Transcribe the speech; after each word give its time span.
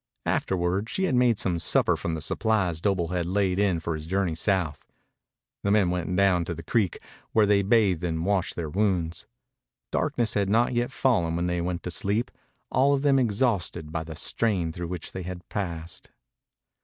Afterward 0.25 0.89
she 0.89 1.11
made 1.11 1.37
some 1.37 1.59
supper 1.59 1.95
from 1.95 2.15
the 2.15 2.23
supplies 2.23 2.81
Doble 2.81 3.09
had 3.09 3.27
laid 3.27 3.59
in 3.59 3.79
for 3.79 3.93
his 3.93 4.07
journey 4.07 4.33
south. 4.33 4.87
The 5.61 5.69
men 5.69 5.91
went 5.91 6.15
down 6.15 6.43
to 6.45 6.55
the 6.55 6.63
creek, 6.63 6.97
where 7.33 7.45
they 7.45 7.61
bathed 7.61 8.03
and 8.03 8.25
washed 8.25 8.55
their 8.55 8.67
wounds. 8.71 9.27
Darkness 9.91 10.33
had 10.33 10.49
not 10.49 10.73
yet 10.73 10.91
fallen 10.91 11.35
when 11.35 11.45
they 11.45 11.61
went 11.61 11.83
to 11.83 11.91
sleep, 11.91 12.31
all 12.71 12.95
of 12.95 13.03
them 13.03 13.19
exhausted 13.19 13.91
by 13.91 14.03
the 14.03 14.15
strain 14.15 14.71
through 14.71 14.87
which 14.87 15.11
they 15.11 15.21
had 15.21 15.47
passed. 15.49 16.09